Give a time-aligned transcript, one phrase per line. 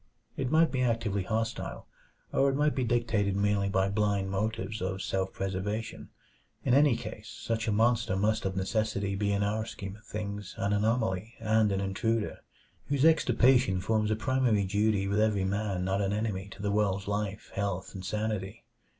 [0.35, 1.85] It might be actively hostile,
[2.33, 6.09] or it might be dictated merely by blind motives of self preservation.
[6.65, 10.55] In any case such a monster must of necessity be in our scheme of things
[10.57, 12.39] an anomaly and an intruder,
[12.87, 17.07] whose extirpation forms a primary duty with every man not an enemy to the world's
[17.07, 18.65] life, health, and sanity.